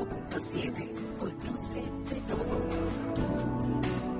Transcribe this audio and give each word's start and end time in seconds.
101.7, 0.00 0.88
conoce 1.18 1.82
de 2.08 2.20
todo. 2.22 4.19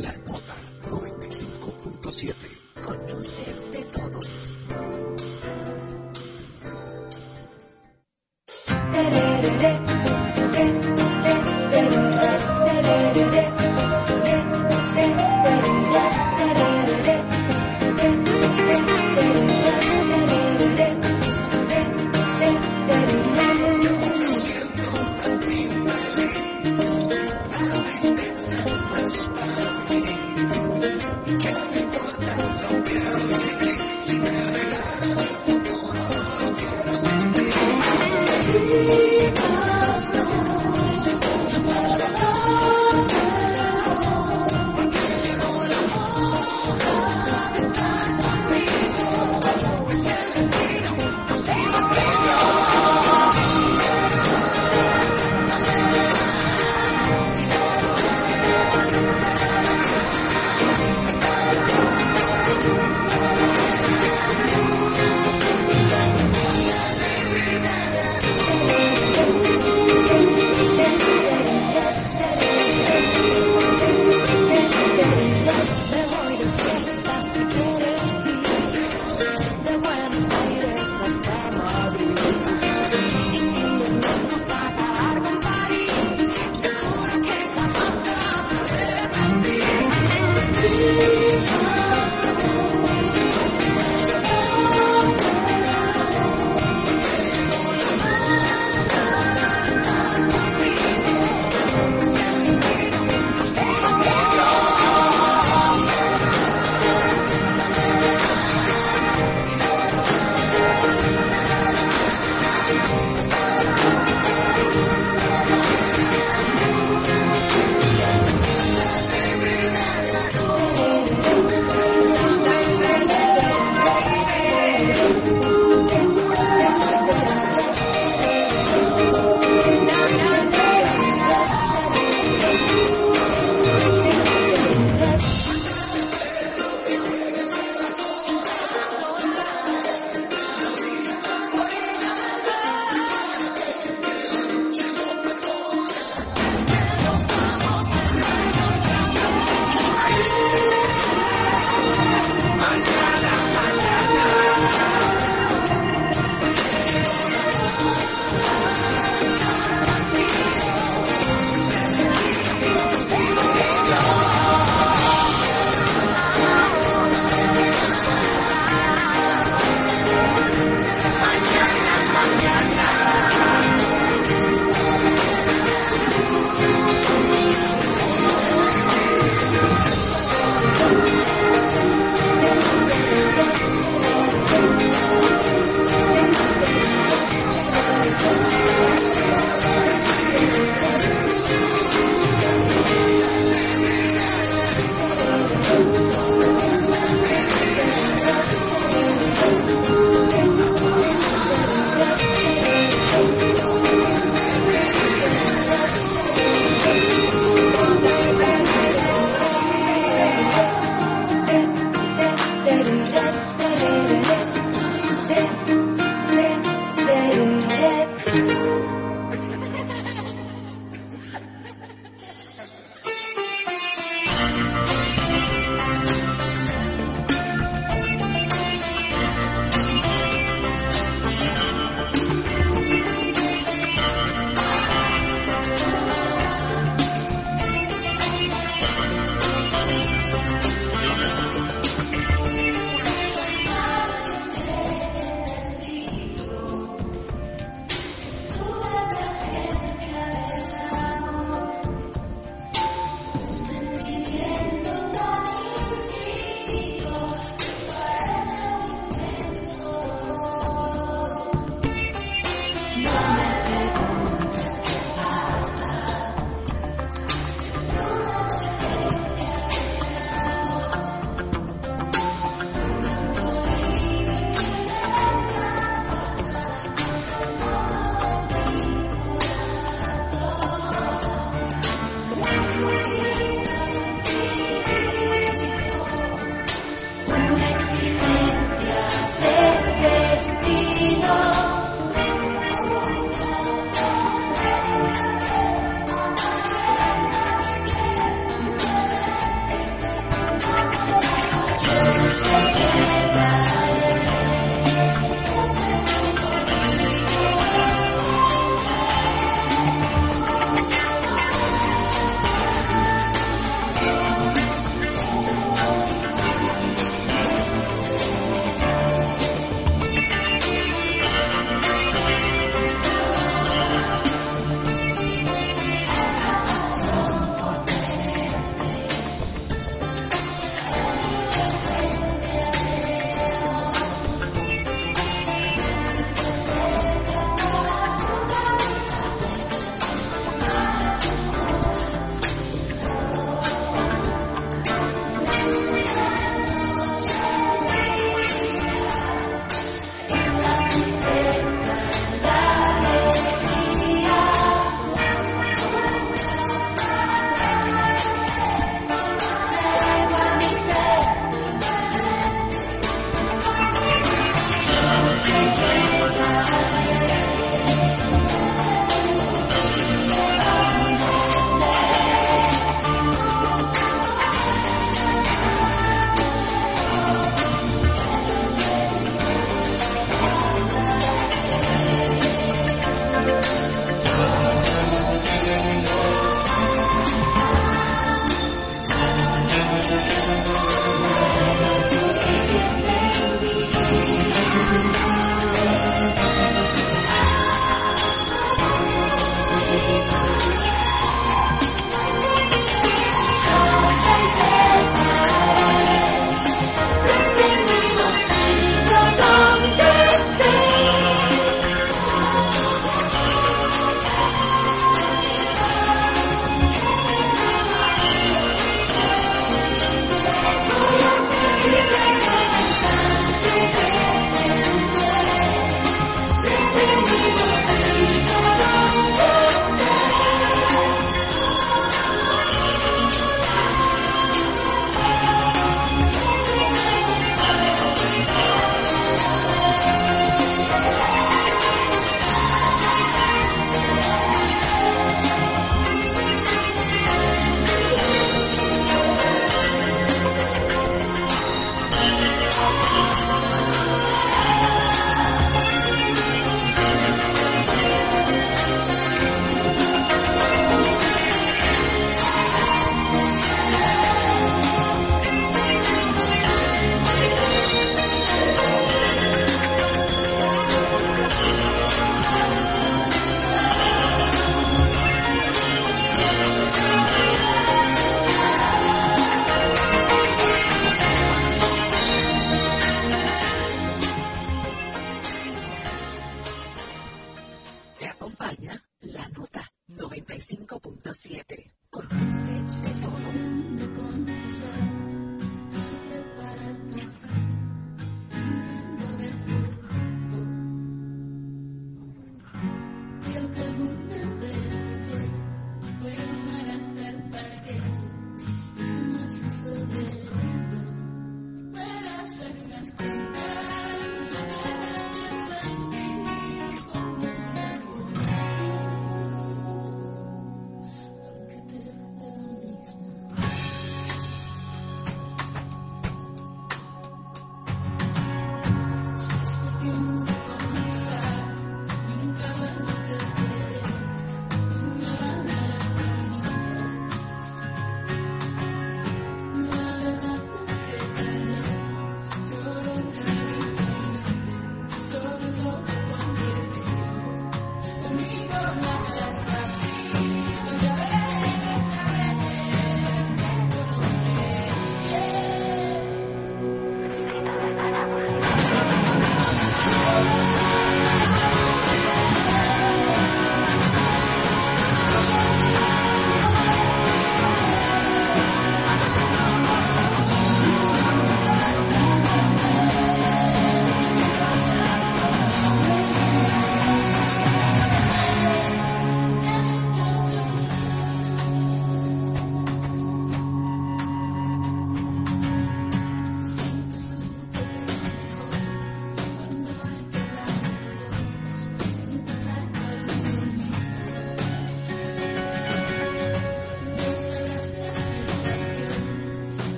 la. 0.00 0.53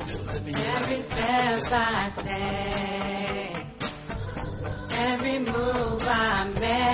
Every 0.00 1.02
step 1.02 1.72
I 1.72 2.12
take, 2.22 3.66
every 4.92 5.38
move 5.40 6.06
I 6.08 6.44
make. 6.60 6.87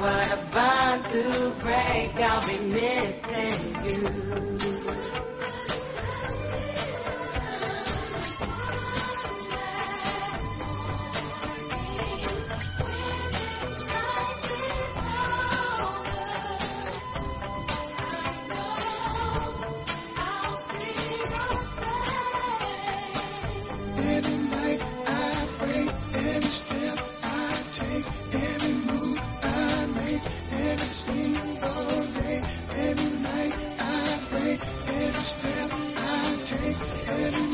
What 0.00 0.32
a 0.32 0.36
bond 0.50 1.04
to 1.04 1.52
break, 1.60 2.14
I'll 2.16 2.46
be 2.48 2.58
missing 2.72 3.84
you. 3.84 4.49
Bye. 37.20 37.49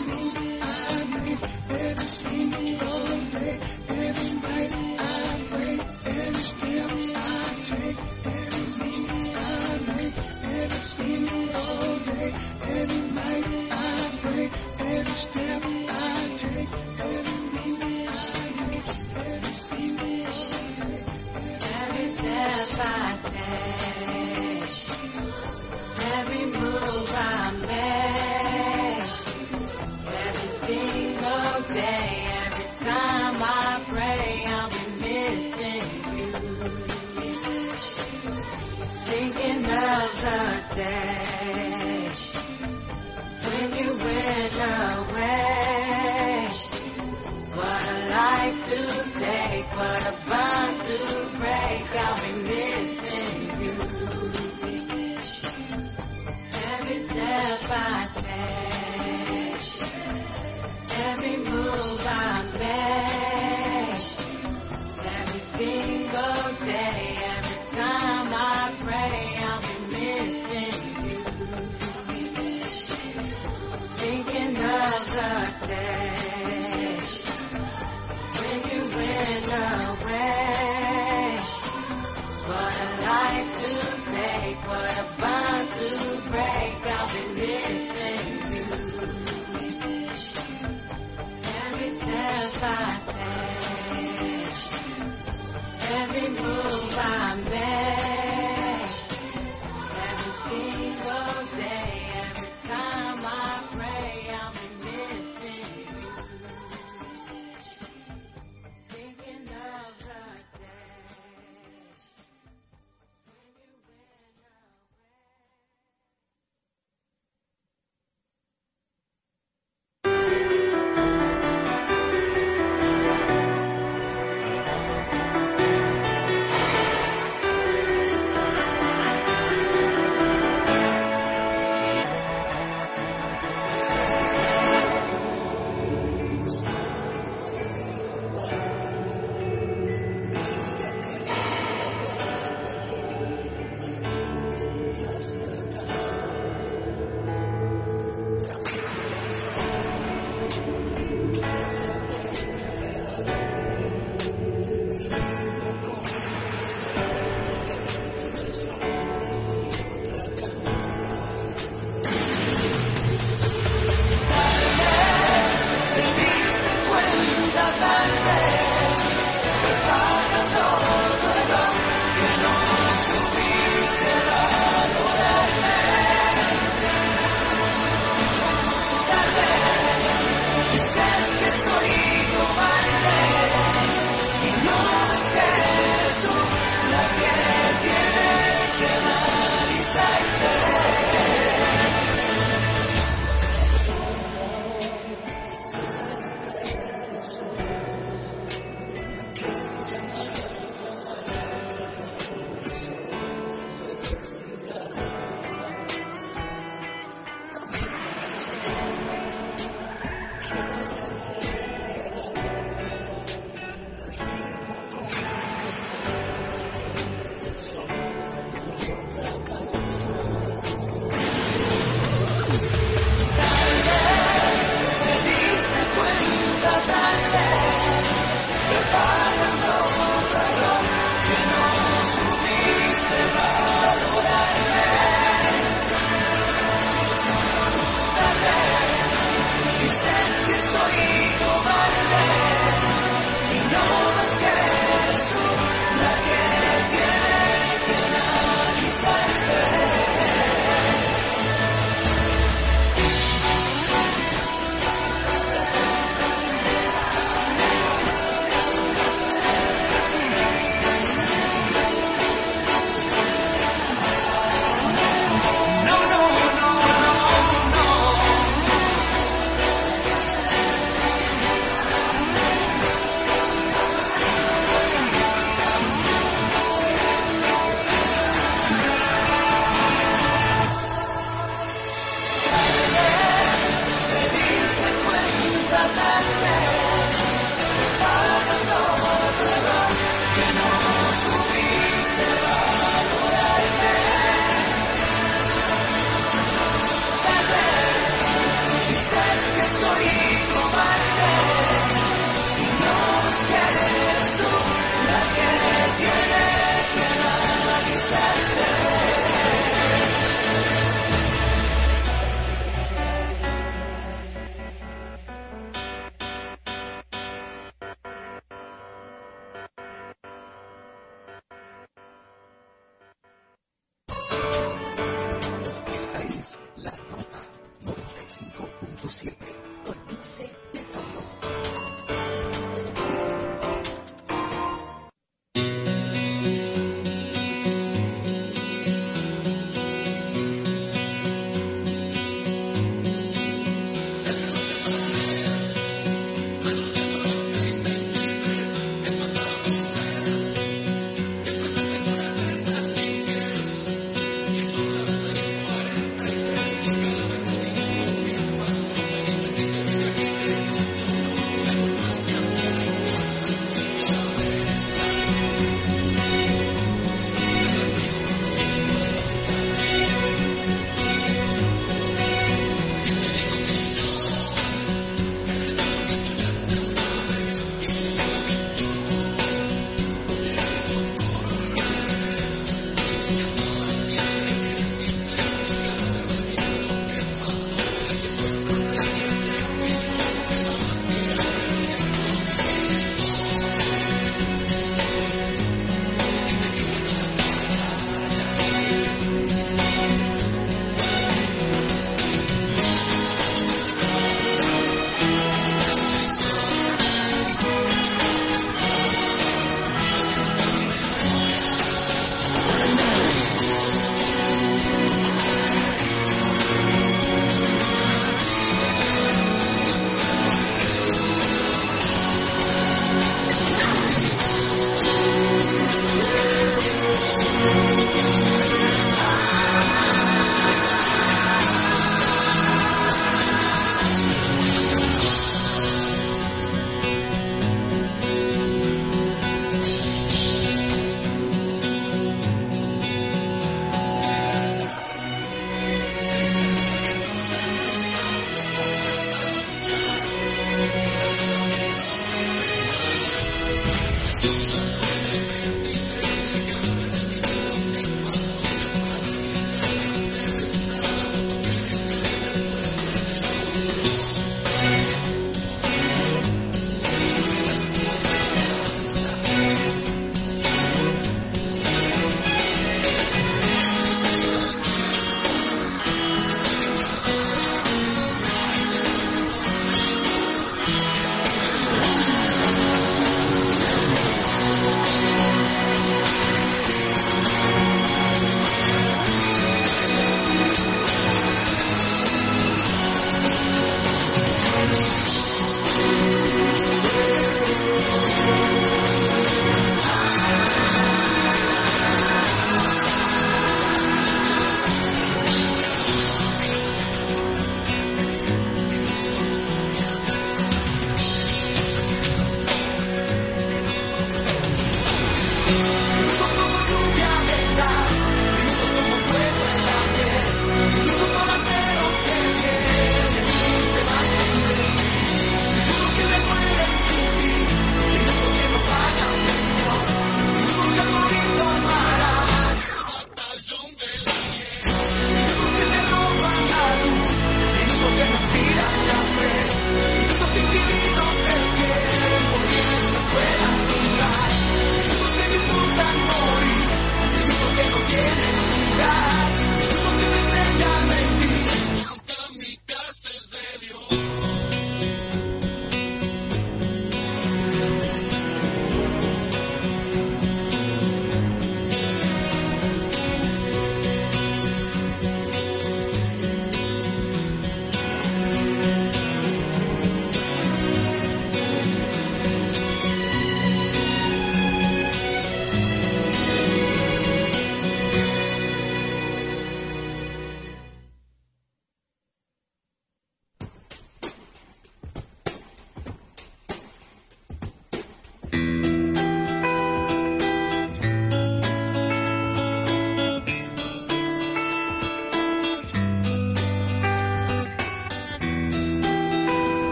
side. 57.67 58.26